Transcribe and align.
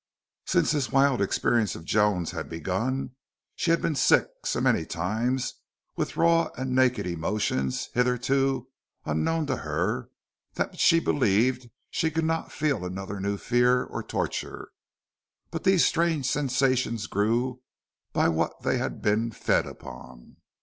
Since 0.47 0.71
this 0.71 0.91
wild 0.91 1.21
experience 1.21 1.75
of 1.75 1.85
Joan's 1.85 2.31
had 2.31 2.49
begun 2.49 3.11
she 3.55 3.69
had 3.69 3.83
been 3.83 3.93
sick 3.93 4.25
so 4.45 4.59
many 4.59 4.83
times 4.83 5.61
with 5.95 6.17
raw 6.17 6.49
and 6.57 6.73
naked 6.73 7.05
emotions 7.05 7.91
hitherto 7.93 8.67
unknown 9.05 9.45
to 9.45 9.57
her, 9.57 10.09
that 10.55 10.79
she 10.79 10.99
believed 10.99 11.69
she 11.91 12.09
could 12.09 12.25
not 12.25 12.51
feel 12.51 12.83
another 12.83 13.19
new 13.19 13.37
fear 13.37 13.83
or 13.83 14.01
torture. 14.01 14.71
But 15.51 15.65
these 15.65 15.85
strange 15.85 16.25
sensations 16.25 17.05
grew 17.05 17.61
by 18.11 18.27
what 18.27 18.63
they 18.63 18.79
had 18.79 19.03
been 19.03 19.29
fed 19.29 19.67
upon. 19.67 20.37